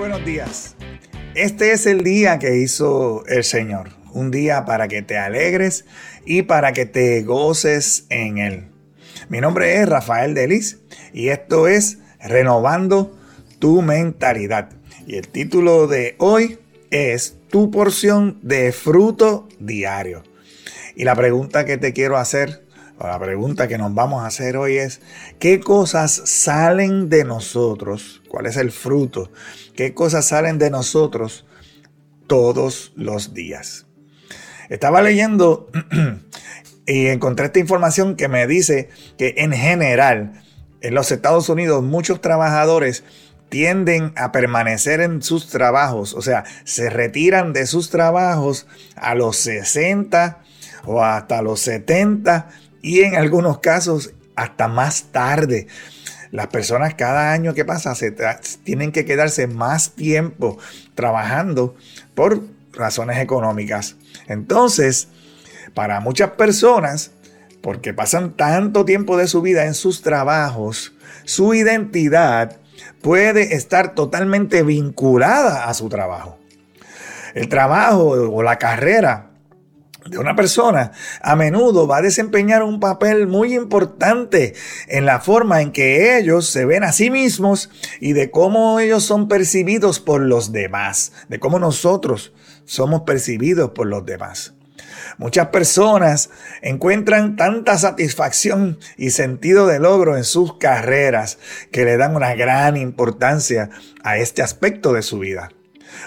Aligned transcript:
buenos 0.00 0.24
días. 0.24 0.76
Este 1.34 1.72
es 1.72 1.84
el 1.84 2.02
día 2.02 2.38
que 2.38 2.56
hizo 2.56 3.22
el 3.26 3.44
Señor. 3.44 3.90
Un 4.14 4.30
día 4.30 4.64
para 4.64 4.88
que 4.88 5.02
te 5.02 5.18
alegres 5.18 5.84
y 6.24 6.40
para 6.40 6.72
que 6.72 6.86
te 6.86 7.22
goces 7.22 8.06
en 8.08 8.38
Él. 8.38 8.64
Mi 9.28 9.42
nombre 9.42 9.76
es 9.76 9.86
Rafael 9.86 10.32
Delis 10.32 10.78
y 11.12 11.28
esto 11.28 11.68
es 11.68 11.98
Renovando 12.18 13.14
tu 13.58 13.82
mentalidad. 13.82 14.70
Y 15.06 15.16
el 15.16 15.28
título 15.28 15.86
de 15.86 16.14
hoy 16.16 16.58
es 16.90 17.36
Tu 17.50 17.70
porción 17.70 18.38
de 18.40 18.72
fruto 18.72 19.50
diario. 19.58 20.22
Y 20.96 21.04
la 21.04 21.14
pregunta 21.14 21.66
que 21.66 21.76
te 21.76 21.92
quiero 21.92 22.16
hacer, 22.16 22.64
la 23.06 23.18
pregunta 23.18 23.66
que 23.66 23.78
nos 23.78 23.94
vamos 23.94 24.22
a 24.22 24.26
hacer 24.26 24.56
hoy 24.56 24.76
es, 24.76 25.00
¿qué 25.38 25.60
cosas 25.60 26.22
salen 26.26 27.08
de 27.08 27.24
nosotros? 27.24 28.22
¿Cuál 28.28 28.46
es 28.46 28.56
el 28.56 28.72
fruto? 28.72 29.30
¿Qué 29.74 29.94
cosas 29.94 30.26
salen 30.26 30.58
de 30.58 30.70
nosotros 30.70 31.46
todos 32.26 32.92
los 32.96 33.32
días? 33.32 33.86
Estaba 34.68 35.00
leyendo 35.00 35.70
y 36.86 37.06
encontré 37.06 37.46
esta 37.46 37.58
información 37.58 38.16
que 38.16 38.28
me 38.28 38.46
dice 38.46 38.90
que 39.16 39.34
en 39.38 39.52
general 39.52 40.42
en 40.82 40.94
los 40.94 41.10
Estados 41.10 41.48
Unidos 41.48 41.82
muchos 41.82 42.20
trabajadores 42.20 43.02
tienden 43.48 44.12
a 44.14 44.30
permanecer 44.30 45.00
en 45.00 45.22
sus 45.22 45.48
trabajos, 45.48 46.14
o 46.14 46.22
sea, 46.22 46.44
se 46.64 46.88
retiran 46.88 47.52
de 47.52 47.66
sus 47.66 47.90
trabajos 47.90 48.66
a 48.94 49.14
los 49.14 49.36
60 49.38 50.38
o 50.84 51.02
hasta 51.02 51.42
los 51.42 51.60
70 51.60 52.48
y 52.82 53.00
en 53.00 53.16
algunos 53.16 53.58
casos 53.58 54.12
hasta 54.36 54.68
más 54.68 55.04
tarde. 55.12 55.66
Las 56.30 56.46
personas 56.46 56.94
cada 56.94 57.32
año 57.32 57.54
que 57.54 57.64
pasa 57.64 57.94
se 57.94 58.14
tienen 58.62 58.92
que 58.92 59.04
quedarse 59.04 59.46
más 59.46 59.90
tiempo 59.92 60.58
trabajando 60.94 61.74
por 62.14 62.42
razones 62.72 63.18
económicas. 63.18 63.96
Entonces, 64.28 65.08
para 65.74 66.00
muchas 66.00 66.30
personas, 66.30 67.10
porque 67.62 67.92
pasan 67.92 68.36
tanto 68.36 68.84
tiempo 68.84 69.16
de 69.16 69.26
su 69.26 69.42
vida 69.42 69.66
en 69.66 69.74
sus 69.74 70.02
trabajos, 70.02 70.92
su 71.24 71.52
identidad 71.52 72.58
puede 73.02 73.54
estar 73.54 73.94
totalmente 73.94 74.62
vinculada 74.62 75.68
a 75.68 75.74
su 75.74 75.88
trabajo. 75.88 76.38
El 77.34 77.48
trabajo 77.48 78.10
o 78.10 78.42
la 78.42 78.58
carrera 78.58 79.29
de 80.06 80.18
una 80.18 80.34
persona 80.34 80.92
a 81.22 81.36
menudo 81.36 81.86
va 81.86 81.98
a 81.98 82.02
desempeñar 82.02 82.62
un 82.62 82.80
papel 82.80 83.26
muy 83.26 83.54
importante 83.54 84.54
en 84.88 85.06
la 85.06 85.20
forma 85.20 85.60
en 85.60 85.72
que 85.72 86.18
ellos 86.18 86.46
se 86.46 86.64
ven 86.64 86.84
a 86.84 86.92
sí 86.92 87.10
mismos 87.10 87.70
y 88.00 88.12
de 88.12 88.30
cómo 88.30 88.80
ellos 88.80 89.04
son 89.04 89.28
percibidos 89.28 90.00
por 90.00 90.20
los 90.20 90.52
demás, 90.52 91.12
de 91.28 91.38
cómo 91.38 91.58
nosotros 91.58 92.32
somos 92.64 93.02
percibidos 93.02 93.70
por 93.70 93.86
los 93.86 94.04
demás. 94.06 94.54
Muchas 95.18 95.48
personas 95.48 96.30
encuentran 96.62 97.36
tanta 97.36 97.76
satisfacción 97.76 98.78
y 98.96 99.10
sentido 99.10 99.66
de 99.66 99.78
logro 99.78 100.16
en 100.16 100.24
sus 100.24 100.56
carreras 100.58 101.38
que 101.70 101.84
le 101.84 101.96
dan 101.96 102.16
una 102.16 102.34
gran 102.34 102.76
importancia 102.76 103.70
a 104.02 104.16
este 104.16 104.42
aspecto 104.42 104.92
de 104.92 105.02
su 105.02 105.18
vida. 105.18 105.50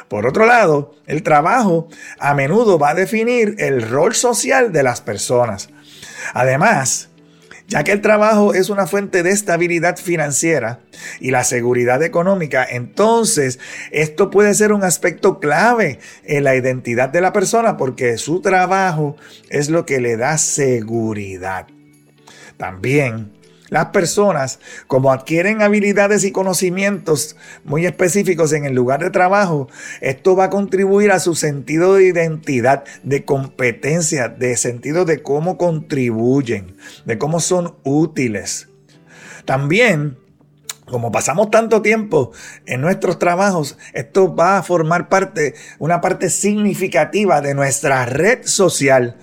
Por 0.08 0.28
otro 0.28 0.46
lado, 0.46 0.96
el 1.06 1.24
trabajo 1.24 1.88
a 2.20 2.34
menudo 2.34 2.78
va 2.78 2.90
a 2.90 2.96
definir 2.96 3.56
el 3.60 3.88
rol 3.90 4.14
social 4.16 4.72
de 4.72 4.84
las 4.84 5.02
personas. 5.02 5.70
Además, 6.34 7.10
ya 7.68 7.84
que 7.84 7.92
el 7.92 8.02
trabajo 8.02 8.54
es 8.54 8.70
una 8.70 8.88
fuente 8.88 9.24
de 9.24 9.32
estabilidad 9.32 9.98
financiera 9.98 10.82
y 11.20 11.32
la 11.32 11.44
seguridad 11.44 12.04
económica, 12.04 12.66
entonces 12.70 13.60
esto 13.92 14.30
puede 14.30 14.54
ser 14.54 14.74
un 14.74 14.84
aspecto 14.84 15.40
clave 15.40 16.00
en 16.24 16.44
la 16.44 16.56
identidad 16.56 17.10
de 17.10 17.22
la 17.22 17.34
persona 17.34 17.78
porque 17.78 18.18
su 18.18 18.42
trabajo 18.42 19.16
es 19.50 19.70
lo 19.70 19.86
que 19.86 20.02
le 20.02 20.18
da 20.18 20.38
seguridad. 20.38 21.68
También 22.58 23.32
las 23.74 23.88
personas, 23.88 24.60
como 24.86 25.12
adquieren 25.12 25.64
habilidades 25.64 26.24
y 26.26 26.32
conocimientos 26.32 27.36
muy 27.64 27.88
específicos 27.88 28.54
en 28.54 28.66
el 28.66 28.76
lugar 28.76 29.02
de 29.02 29.10
trabajo, 29.10 29.68
esto 30.00 30.36
va 30.36 30.44
a 30.44 30.50
contribuir 30.52 31.12
a 31.12 31.20
su 31.20 31.34
sentido 31.34 31.96
de 31.96 32.06
identidad, 32.06 32.84
de 33.02 33.26
competencia, 33.26 34.30
de 34.30 34.58
sentido 34.58 35.06
de 35.06 35.24
cómo 35.24 35.58
contribuyen, 35.58 36.78
de 37.06 37.18
cómo 37.18 37.40
son 37.40 37.76
útiles. 37.84 38.70
También 39.46 40.20
como 40.86 41.12
pasamos 41.12 41.50
tanto 41.50 41.82
tiempo 41.82 42.32
en 42.68 42.80
nuestros 42.80 43.18
trabajos, 43.18 43.80
esto 43.94 44.36
va 44.36 44.60
a 44.60 44.64
formar 44.64 45.10
parte, 45.10 45.56
una 45.80 46.00
parte 46.00 46.30
significativa 46.30 47.42
de 47.42 47.56
nuestra 47.56 48.06
red 48.06 48.46
social 48.46 49.18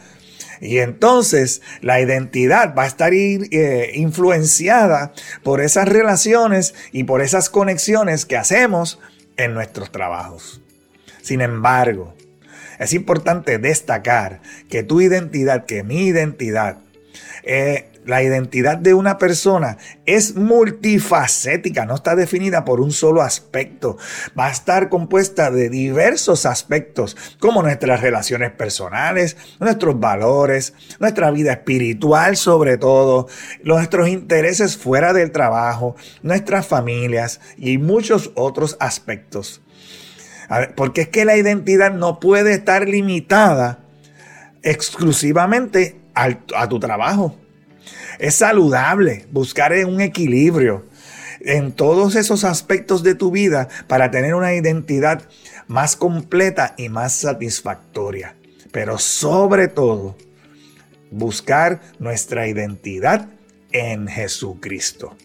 y 0.60 0.78
entonces 0.78 1.62
la 1.80 2.00
identidad 2.00 2.74
va 2.76 2.84
a 2.84 2.86
estar 2.86 3.12
eh, 3.14 3.92
influenciada 3.94 5.12
por 5.42 5.60
esas 5.60 5.88
relaciones 5.88 6.74
y 6.92 7.04
por 7.04 7.22
esas 7.22 7.48
conexiones 7.48 8.26
que 8.26 8.36
hacemos 8.36 8.98
en 9.36 9.54
nuestros 9.54 9.90
trabajos. 9.90 10.60
Sin 11.22 11.40
embargo, 11.40 12.14
es 12.78 12.92
importante 12.94 13.58
destacar 13.58 14.40
que 14.68 14.82
tu 14.82 15.00
identidad, 15.00 15.66
que 15.66 15.82
mi 15.82 16.06
identidad, 16.06 16.78
eh, 17.42 17.89
la 18.06 18.22
identidad 18.22 18.78
de 18.78 18.94
una 18.94 19.18
persona 19.18 19.76
es 20.06 20.34
multifacética, 20.34 21.86
no 21.86 21.94
está 21.94 22.16
definida 22.16 22.64
por 22.64 22.80
un 22.80 22.92
solo 22.92 23.22
aspecto. 23.22 23.98
Va 24.38 24.46
a 24.46 24.50
estar 24.50 24.88
compuesta 24.88 25.50
de 25.50 25.68
diversos 25.68 26.46
aspectos, 26.46 27.16
como 27.38 27.62
nuestras 27.62 28.00
relaciones 28.00 28.52
personales, 28.52 29.36
nuestros 29.58 29.98
valores, 30.00 30.74
nuestra 30.98 31.30
vida 31.30 31.52
espiritual 31.52 32.36
sobre 32.36 32.78
todo, 32.78 33.28
nuestros 33.62 34.08
intereses 34.08 34.76
fuera 34.76 35.12
del 35.12 35.30
trabajo, 35.30 35.96
nuestras 36.22 36.66
familias 36.66 37.40
y 37.56 37.78
muchos 37.78 38.32
otros 38.34 38.76
aspectos. 38.80 39.60
porque 40.74 41.02
es 41.02 41.08
que 41.08 41.24
la 41.24 41.36
identidad 41.36 41.92
no 41.92 42.18
puede 42.18 42.54
estar 42.54 42.88
limitada 42.88 43.78
exclusivamente 44.62 46.00
a 46.14 46.68
tu 46.68 46.80
trabajo. 46.80 47.39
Es 48.18 48.36
saludable 48.36 49.26
buscar 49.30 49.72
un 49.86 50.00
equilibrio 50.00 50.84
en 51.40 51.72
todos 51.72 52.16
esos 52.16 52.44
aspectos 52.44 53.02
de 53.02 53.14
tu 53.14 53.30
vida 53.30 53.68
para 53.86 54.10
tener 54.10 54.34
una 54.34 54.54
identidad 54.54 55.22
más 55.68 55.96
completa 55.96 56.74
y 56.76 56.88
más 56.88 57.14
satisfactoria. 57.14 58.36
Pero 58.72 58.98
sobre 58.98 59.68
todo, 59.68 60.16
buscar 61.10 61.80
nuestra 61.98 62.46
identidad 62.46 63.28
en 63.72 64.06
Jesucristo. 64.06 65.16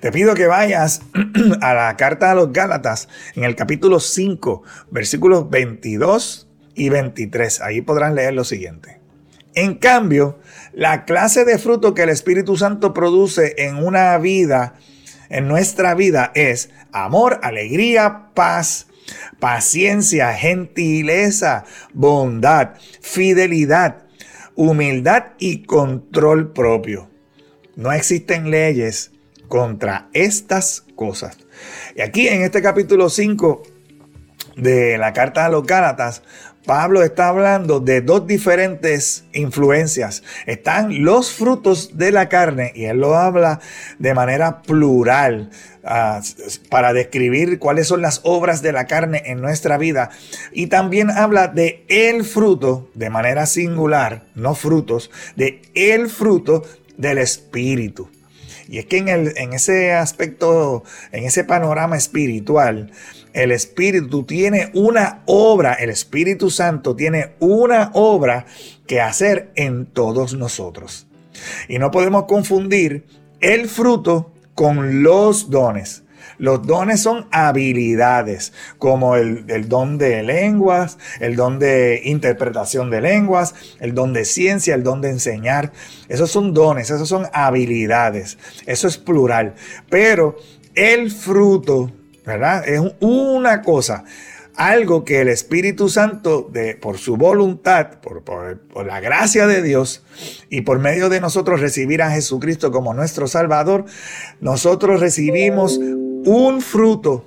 Te 0.00 0.12
pido 0.12 0.34
que 0.34 0.46
vayas 0.46 1.02
a 1.60 1.74
la 1.74 1.96
carta 1.96 2.30
a 2.30 2.34
los 2.34 2.52
Gálatas 2.52 3.08
en 3.34 3.44
el 3.44 3.56
capítulo 3.56 4.00
5, 4.00 4.62
versículos 4.90 5.50
22 5.50 6.48
y 6.74 6.88
23. 6.88 7.60
Ahí 7.60 7.80
podrán 7.82 8.14
leer 8.14 8.34
lo 8.34 8.44
siguiente. 8.44 9.00
En 9.56 9.76
cambio, 9.76 10.38
la 10.74 11.06
clase 11.06 11.46
de 11.46 11.58
fruto 11.58 11.94
que 11.94 12.02
el 12.02 12.10
Espíritu 12.10 12.58
Santo 12.58 12.92
produce 12.92 13.54
en 13.56 13.76
una 13.76 14.16
vida, 14.18 14.74
en 15.30 15.48
nuestra 15.48 15.94
vida, 15.94 16.30
es 16.34 16.68
amor, 16.92 17.40
alegría, 17.42 18.28
paz, 18.34 18.86
paciencia, 19.40 20.34
gentileza, 20.34 21.64
bondad, 21.94 22.74
fidelidad, 23.00 24.04
humildad 24.56 25.28
y 25.38 25.62
control 25.62 26.52
propio. 26.52 27.08
No 27.76 27.92
existen 27.92 28.50
leyes 28.50 29.12
contra 29.48 30.10
estas 30.12 30.84
cosas. 30.96 31.38
Y 31.96 32.02
aquí 32.02 32.28
en 32.28 32.42
este 32.42 32.60
capítulo 32.60 33.08
5 33.08 33.62
de 34.56 34.98
la 34.98 35.14
carta 35.14 35.46
a 35.46 35.48
los 35.48 35.64
Gálatas, 35.66 36.22
Pablo 36.66 37.04
está 37.04 37.28
hablando 37.28 37.78
de 37.78 38.00
dos 38.00 38.26
diferentes 38.26 39.24
influencias. 39.32 40.24
Están 40.46 41.04
los 41.04 41.32
frutos 41.32 41.96
de 41.96 42.10
la 42.10 42.28
carne 42.28 42.72
y 42.74 42.84
él 42.86 42.98
lo 42.98 43.16
habla 43.16 43.60
de 44.00 44.14
manera 44.14 44.62
plural 44.62 45.50
ah, 45.84 46.20
para 46.68 46.92
describir 46.92 47.60
cuáles 47.60 47.86
son 47.86 48.02
las 48.02 48.20
obras 48.24 48.62
de 48.62 48.72
la 48.72 48.86
carne 48.86 49.22
en 49.26 49.40
nuestra 49.40 49.78
vida. 49.78 50.10
Y 50.52 50.66
también 50.66 51.10
habla 51.10 51.46
de 51.46 51.84
el 51.88 52.24
fruto 52.24 52.90
de 52.94 53.10
manera 53.10 53.46
singular, 53.46 54.24
no 54.34 54.56
frutos, 54.56 55.12
de 55.36 55.62
el 55.74 56.10
fruto 56.10 56.64
del 56.96 57.18
espíritu. 57.18 58.10
Y 58.68 58.78
es 58.78 58.86
que 58.86 58.98
en, 58.98 59.08
el, 59.08 59.32
en 59.36 59.52
ese 59.52 59.92
aspecto, 59.92 60.82
en 61.12 61.24
ese 61.24 61.44
panorama 61.44 61.96
espiritual, 61.96 62.90
el 63.32 63.52
Espíritu 63.52 64.24
tiene 64.24 64.70
una 64.74 65.22
obra, 65.26 65.74
el 65.74 65.90
Espíritu 65.90 66.50
Santo 66.50 66.96
tiene 66.96 67.34
una 67.38 67.90
obra 67.94 68.46
que 68.86 69.00
hacer 69.00 69.50
en 69.54 69.86
todos 69.86 70.34
nosotros. 70.34 71.06
Y 71.68 71.78
no 71.78 71.90
podemos 71.90 72.24
confundir 72.24 73.04
el 73.40 73.68
fruto 73.68 74.32
con 74.54 75.02
los 75.02 75.50
dones. 75.50 76.02
Los 76.38 76.66
dones 76.66 77.00
son 77.00 77.26
habilidades, 77.30 78.52
como 78.78 79.16
el, 79.16 79.68
don 79.68 79.98
de 79.98 80.22
lenguas, 80.22 80.98
el 81.20 81.36
don 81.36 81.58
de 81.58 82.02
interpretación 82.04 82.90
de 82.90 83.00
lenguas, 83.00 83.54
el 83.80 83.94
don 83.94 84.12
de 84.12 84.24
ciencia, 84.24 84.74
el 84.74 84.82
don 84.82 85.00
de 85.00 85.10
enseñar. 85.10 85.72
Esos 86.08 86.30
son 86.30 86.54
dones, 86.54 86.90
esos 86.90 87.08
son 87.08 87.26
habilidades. 87.32 88.38
Eso 88.66 88.88
es 88.88 88.98
plural. 88.98 89.54
Pero 89.88 90.36
el 90.74 91.10
fruto, 91.10 91.90
¿verdad? 92.24 92.68
Es 92.68 92.80
una 93.00 93.62
cosa 93.62 94.04
algo 94.56 95.04
que 95.04 95.20
el 95.20 95.28
Espíritu 95.28 95.88
Santo, 95.88 96.50
por 96.80 96.98
su 96.98 97.16
voluntad, 97.16 98.00
por, 98.00 98.86
la 98.86 99.00
gracia 99.00 99.46
de 99.46 99.62
Dios 99.62 100.02
y 100.48 100.62
por 100.62 100.78
medio 100.78 101.08
de 101.08 101.20
nosotros 101.20 101.60
recibir 101.60 102.02
a 102.02 102.10
Jesucristo 102.10 102.72
como 102.72 102.94
nuestro 102.94 103.28
Salvador, 103.28 103.84
nosotros 104.40 105.00
recibimos 105.00 105.78
un 106.26 106.60
fruto 106.60 107.24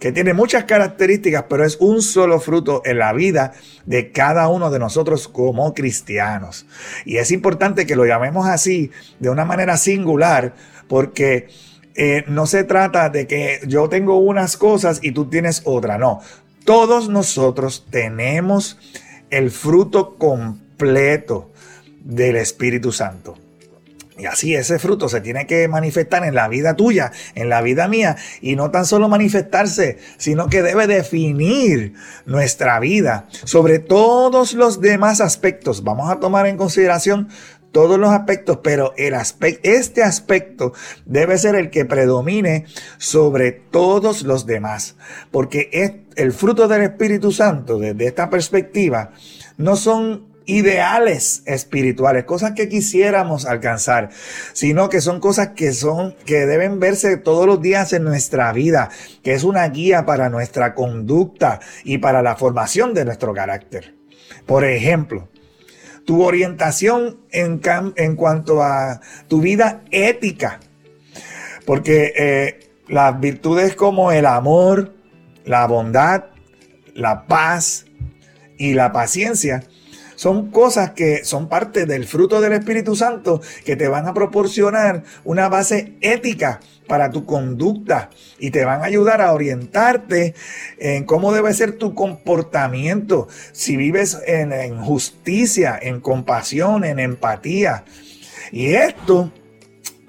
que 0.00 0.10
tiene 0.10 0.34
muchas 0.34 0.64
características, 0.64 1.44
pero 1.48 1.64
es 1.64 1.76
un 1.78 2.02
solo 2.02 2.40
fruto 2.40 2.82
en 2.84 2.98
la 2.98 3.12
vida 3.12 3.52
de 3.86 4.12
cada 4.12 4.48
uno 4.48 4.70
de 4.70 4.78
nosotros 4.78 5.28
como 5.28 5.72
cristianos. 5.72 6.66
Y 7.04 7.18
es 7.18 7.30
importante 7.30 7.86
que 7.86 7.96
lo 7.96 8.04
llamemos 8.04 8.46
así, 8.46 8.90
de 9.20 9.30
una 9.30 9.44
manera 9.44 9.76
singular, 9.76 10.54
porque 10.88 11.48
eh, 11.94 12.24
no 12.26 12.46
se 12.46 12.64
trata 12.64 13.08
de 13.08 13.26
que 13.26 13.60
yo 13.66 13.88
tengo 13.88 14.18
unas 14.18 14.56
cosas 14.56 15.00
y 15.02 15.12
tú 15.12 15.26
tienes 15.26 15.62
otra, 15.64 15.96
no. 15.96 16.20
Todos 16.64 17.08
nosotros 17.08 17.86
tenemos 17.90 18.78
el 19.30 19.50
fruto 19.50 20.16
completo 20.16 21.50
del 22.02 22.36
Espíritu 22.36 22.90
Santo. 22.90 23.36
Y 24.16 24.26
así 24.26 24.54
ese 24.54 24.78
fruto 24.78 25.08
se 25.08 25.20
tiene 25.20 25.46
que 25.46 25.66
manifestar 25.66 26.24
en 26.24 26.34
la 26.34 26.48
vida 26.48 26.74
tuya, 26.74 27.12
en 27.34 27.48
la 27.48 27.62
vida 27.62 27.88
mía, 27.88 28.16
y 28.40 28.54
no 28.54 28.70
tan 28.70 28.86
solo 28.86 29.08
manifestarse, 29.08 29.98
sino 30.18 30.48
que 30.48 30.62
debe 30.62 30.86
definir 30.86 31.94
nuestra 32.24 32.78
vida 32.78 33.26
sobre 33.44 33.80
todos 33.80 34.54
los 34.54 34.80
demás 34.80 35.20
aspectos. 35.20 35.82
Vamos 35.82 36.10
a 36.10 36.20
tomar 36.20 36.46
en 36.46 36.56
consideración 36.56 37.28
todos 37.72 37.98
los 37.98 38.10
aspectos, 38.10 38.60
pero 38.62 38.94
el 38.96 39.14
aspecto, 39.14 39.68
este 39.68 40.04
aspecto 40.04 40.72
debe 41.06 41.36
ser 41.36 41.56
el 41.56 41.70
que 41.70 41.84
predomine 41.84 42.66
sobre 42.98 43.50
todos 43.50 44.22
los 44.22 44.46
demás, 44.46 44.94
porque 45.32 45.70
es 45.72 45.92
el 46.14 46.32
fruto 46.32 46.68
del 46.68 46.82
Espíritu 46.82 47.32
Santo 47.32 47.80
desde 47.80 48.06
esta 48.06 48.30
perspectiva 48.30 49.10
no 49.56 49.76
son 49.76 50.33
ideales 50.46 51.42
espirituales, 51.46 52.24
cosas 52.24 52.52
que 52.52 52.68
quisiéramos 52.68 53.46
alcanzar, 53.46 54.10
sino 54.52 54.88
que 54.88 55.00
son 55.00 55.20
cosas 55.20 55.48
que 55.56 55.72
son 55.72 56.14
que 56.26 56.46
deben 56.46 56.80
verse 56.80 57.16
todos 57.16 57.46
los 57.46 57.62
días 57.62 57.92
en 57.92 58.04
nuestra 58.04 58.52
vida, 58.52 58.90
que 59.22 59.34
es 59.34 59.44
una 59.44 59.66
guía 59.68 60.04
para 60.04 60.28
nuestra 60.28 60.74
conducta 60.74 61.60
y 61.84 61.98
para 61.98 62.22
la 62.22 62.36
formación 62.36 62.94
de 62.94 63.04
nuestro 63.04 63.32
carácter. 63.32 63.94
Por 64.46 64.64
ejemplo, 64.64 65.28
tu 66.04 66.22
orientación 66.22 67.20
en, 67.30 67.60
en 67.96 68.16
cuanto 68.16 68.62
a 68.62 69.00
tu 69.28 69.40
vida 69.40 69.82
ética. 69.90 70.60
Porque 71.64 72.12
eh, 72.16 72.70
las 72.88 73.18
virtudes 73.18 73.74
como 73.74 74.12
el 74.12 74.26
amor, 74.26 74.94
la 75.46 75.66
bondad, 75.66 76.24
la 76.94 77.26
paz 77.26 77.86
y 78.58 78.74
la 78.74 78.92
paciencia 78.92 79.64
son 80.16 80.50
cosas 80.50 80.90
que 80.90 81.24
son 81.24 81.48
parte 81.48 81.86
del 81.86 82.06
fruto 82.06 82.40
del 82.40 82.52
Espíritu 82.52 82.96
Santo 82.96 83.40
que 83.64 83.76
te 83.76 83.88
van 83.88 84.06
a 84.06 84.14
proporcionar 84.14 85.02
una 85.24 85.48
base 85.48 85.94
ética 86.00 86.60
para 86.86 87.10
tu 87.10 87.24
conducta 87.24 88.10
y 88.38 88.50
te 88.50 88.64
van 88.64 88.82
a 88.82 88.84
ayudar 88.84 89.20
a 89.20 89.32
orientarte 89.32 90.34
en 90.78 91.04
cómo 91.04 91.32
debe 91.32 91.54
ser 91.54 91.78
tu 91.78 91.94
comportamiento. 91.94 93.28
Si 93.52 93.76
vives 93.76 94.18
en, 94.26 94.80
justicia, 94.82 95.78
en 95.80 96.00
compasión, 96.00 96.84
en 96.84 96.98
empatía. 96.98 97.84
Y 98.52 98.74
esto 98.74 99.32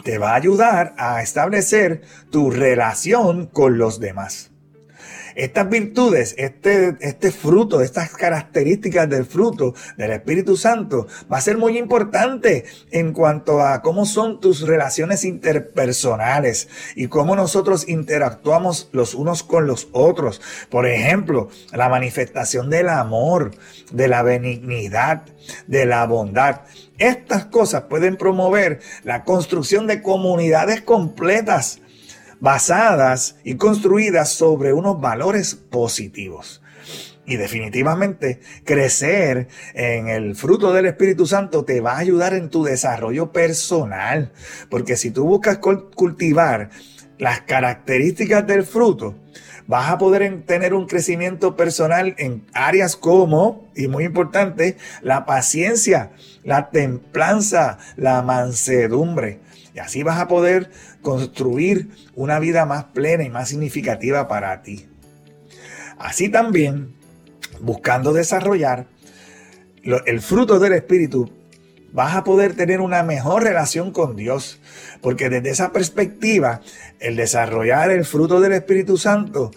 te 0.03 0.17
va 0.17 0.31
a 0.31 0.35
ayudar 0.35 0.93
a 0.97 1.21
establecer 1.21 2.01
tu 2.29 2.51
relación 2.51 3.47
con 3.47 3.77
los 3.77 3.99
demás. 3.99 4.51
Estas 5.35 5.69
virtudes, 5.69 6.33
este, 6.37 6.95
este 7.01 7.31
fruto, 7.31 7.81
estas 7.81 8.11
características 8.11 9.09
del 9.09 9.25
fruto 9.25 9.73
del 9.97 10.11
Espíritu 10.11 10.55
Santo 10.55 11.07
va 11.31 11.37
a 11.37 11.41
ser 11.41 11.57
muy 11.57 11.77
importante 11.77 12.65
en 12.91 13.11
cuanto 13.11 13.61
a 13.61 13.81
cómo 13.81 14.05
son 14.05 14.39
tus 14.39 14.61
relaciones 14.61 15.25
interpersonales 15.25 16.69
y 16.95 17.07
cómo 17.07 17.35
nosotros 17.35 17.87
interactuamos 17.89 18.89
los 18.93 19.13
unos 19.13 19.43
con 19.43 19.67
los 19.67 19.89
otros. 19.91 20.41
Por 20.69 20.87
ejemplo, 20.87 21.49
la 21.73 21.89
manifestación 21.89 22.69
del 22.69 22.87
amor, 22.87 23.51
de 23.91 24.07
la 24.07 24.23
benignidad, 24.23 25.23
de 25.67 25.85
la 25.85 26.05
bondad. 26.05 26.61
Estas 26.97 27.45
cosas 27.45 27.83
pueden 27.83 28.15
promover 28.15 28.79
la 29.03 29.23
construcción 29.25 29.85
de 29.85 30.01
comunidades 30.01 30.81
completas 30.81 31.81
basadas 32.39 33.37
y 33.43 33.55
construidas 33.55 34.29
sobre 34.29 34.73
unos 34.73 34.99
valores 34.99 35.55
positivos. 35.55 36.61
Y 37.27 37.37
definitivamente 37.37 38.39
crecer 38.63 39.47
en 39.73 40.09
el 40.09 40.35
fruto 40.35 40.71
del 40.73 40.85
Espíritu 40.85 41.25
Santo 41.25 41.65
te 41.65 41.81
va 41.81 41.93
a 41.93 41.99
ayudar 41.99 42.35
en 42.35 42.49
tu 42.49 42.63
desarrollo 42.63 43.31
personal. 43.31 44.31
Porque 44.69 44.95
si 44.95 45.09
tú 45.09 45.25
buscas 45.25 45.57
cultivar 45.57 46.69
las 47.17 47.41
características 47.41 48.45
del 48.45 48.63
fruto, 48.63 49.15
vas 49.67 49.89
a 49.89 49.97
poder 49.97 50.43
tener 50.45 50.73
un 50.73 50.85
crecimiento 50.85 51.55
personal 51.55 52.13
en 52.17 52.45
áreas 52.53 52.95
como, 52.95 53.69
y 53.75 53.87
muy 53.87 54.03
importante, 54.03 54.77
la 55.01 55.25
paciencia, 55.25 56.11
la 56.43 56.69
templanza, 56.69 57.79
la 57.95 58.21
mansedumbre. 58.21 59.39
Y 59.75 59.79
así 59.79 60.03
vas 60.03 60.19
a 60.19 60.29
poder 60.29 60.71
construir 61.01 61.89
una 62.15 62.39
vida 62.39 62.65
más 62.65 62.85
plena 62.85 63.25
y 63.25 63.29
más 63.29 63.49
significativa 63.49 64.27
para 64.29 64.61
ti. 64.61 64.87
Así 65.97 66.29
también, 66.29 66.95
buscando 67.59 68.13
desarrollar 68.13 68.87
el 69.83 70.21
fruto 70.21 70.59
del 70.59 70.73
Espíritu, 70.73 71.29
vas 71.91 72.15
a 72.15 72.23
poder 72.23 72.55
tener 72.55 72.79
una 72.79 73.03
mejor 73.03 73.43
relación 73.43 73.91
con 73.91 74.15
Dios. 74.15 74.61
Porque 75.01 75.29
desde 75.29 75.49
esa 75.49 75.73
perspectiva, 75.73 76.61
el 76.99 77.17
desarrollar 77.17 77.91
el 77.91 78.05
fruto 78.05 78.39
del 78.39 78.53
Espíritu 78.53 78.97
Santo 78.97 79.51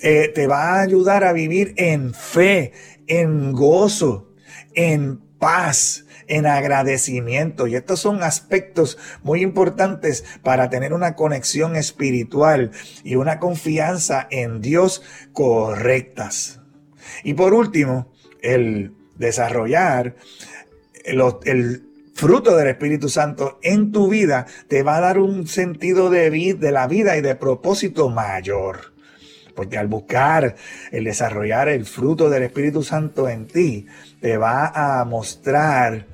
eh, 0.00 0.30
te 0.34 0.46
va 0.46 0.74
a 0.74 0.82
ayudar 0.82 1.24
a 1.24 1.32
vivir 1.32 1.72
en 1.76 2.12
fe, 2.12 2.72
en 3.06 3.52
gozo, 3.52 4.32
en 4.74 5.20
paz, 5.42 6.04
en 6.28 6.46
agradecimiento. 6.46 7.66
Y 7.66 7.74
estos 7.74 7.98
son 7.98 8.22
aspectos 8.22 8.96
muy 9.24 9.42
importantes 9.42 10.24
para 10.44 10.70
tener 10.70 10.92
una 10.92 11.16
conexión 11.16 11.74
espiritual 11.74 12.70
y 13.02 13.16
una 13.16 13.40
confianza 13.40 14.28
en 14.30 14.60
Dios 14.60 15.02
correctas. 15.32 16.60
Y 17.24 17.34
por 17.34 17.54
último, 17.54 18.12
el 18.40 18.94
desarrollar 19.16 20.14
el, 21.04 21.88
fruto 22.14 22.54
del 22.54 22.68
Espíritu 22.68 23.08
Santo 23.08 23.58
en 23.62 23.90
tu 23.90 24.08
vida 24.08 24.46
te 24.68 24.84
va 24.84 24.98
a 24.98 25.00
dar 25.00 25.18
un 25.18 25.48
sentido 25.48 26.08
de, 26.08 26.30
de 26.30 26.70
la 26.70 26.86
vida 26.86 27.16
y 27.16 27.20
de 27.20 27.34
propósito 27.34 28.10
mayor. 28.10 28.91
Porque 29.54 29.78
al 29.78 29.88
buscar 29.88 30.56
el 30.90 31.04
desarrollar 31.04 31.68
el 31.68 31.86
fruto 31.86 32.30
del 32.30 32.44
Espíritu 32.44 32.82
Santo 32.82 33.28
en 33.28 33.46
ti, 33.46 33.86
te 34.20 34.36
va 34.36 35.00
a 35.00 35.04
mostrar 35.04 36.06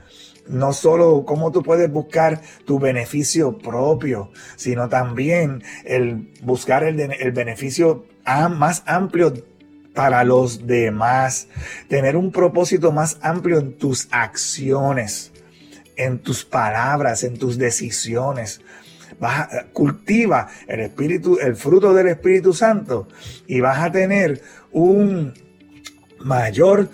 no 0.49 0.73
solo 0.73 1.25
cómo 1.27 1.53
tú 1.53 1.63
puedes 1.63 1.91
buscar 1.91 2.41
tu 2.65 2.79
beneficio 2.79 3.59
propio, 3.59 4.31
sino 4.57 4.89
también 4.89 5.63
el 5.85 6.33
buscar 6.43 6.85
el, 6.85 6.99
el 7.01 7.33
beneficio 7.33 8.07
más 8.51 8.83
amplio 8.87 9.33
para 9.95 10.23
los 10.23 10.67
demás, 10.67 11.49
tener 11.89 12.17
un 12.17 12.31
propósito 12.31 12.93
más 12.93 13.19
amplio 13.21 13.59
en 13.59 13.77
tus 13.77 14.09
acciones, 14.11 15.33
en 15.97 16.21
tus 16.21 16.45
palabras, 16.45 17.25
en 17.25 17.37
tus 17.37 17.59
decisiones. 17.59 18.61
Cultiva 19.73 20.49
el 20.67 20.81
espíritu, 20.81 21.39
el 21.41 21.57
fruto 21.57 21.93
del 21.93 22.09
Espíritu 22.09 22.53
Santo 22.53 23.09
y 23.47 23.61
vas 23.61 23.79
a 23.79 23.93
tener 23.93 24.41
un 24.73 25.35
mayor 26.21 26.89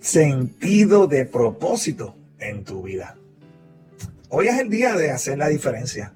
sentido 0.00 1.06
de 1.06 1.24
propósito 1.24 2.16
en 2.38 2.64
tu 2.64 2.82
vida. 2.82 3.16
Hoy 4.28 4.48
es 4.48 4.58
el 4.58 4.68
día 4.68 4.94
de 4.96 5.10
hacer 5.10 5.38
la 5.38 5.48
diferencia. 5.48 6.12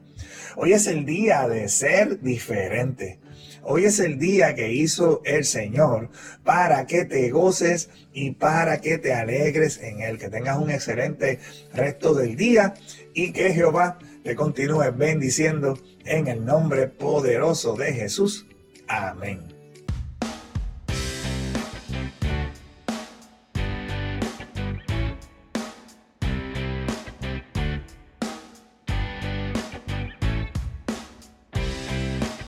Hoy 0.56 0.72
es 0.72 0.86
el 0.86 1.04
día 1.04 1.46
de 1.48 1.68
ser 1.68 2.20
diferente. 2.20 3.20
Hoy 3.62 3.84
es 3.84 4.00
el 4.00 4.18
día 4.18 4.54
que 4.54 4.72
hizo 4.72 5.22
el 5.24 5.44
Señor 5.44 6.10
para 6.42 6.86
que 6.86 7.04
te 7.04 7.30
goces 7.30 7.90
y 8.12 8.32
para 8.32 8.80
que 8.80 8.98
te 8.98 9.12
alegres 9.12 9.78
en 9.82 10.00
Él. 10.00 10.18
Que 10.18 10.28
tengas 10.28 10.58
un 10.58 10.70
excelente 10.70 11.38
resto 11.74 12.14
del 12.14 12.34
día 12.34 12.74
y 13.14 13.32
que 13.32 13.52
Jehová 13.52 13.98
te 14.22 14.34
continúe 14.34 14.90
bendiciendo 14.96 15.78
en 16.04 16.28
el 16.28 16.44
nombre 16.44 16.88
poderoso 16.88 17.74
de 17.74 17.92
Jesús. 17.92 18.46
Amén. 18.86 19.57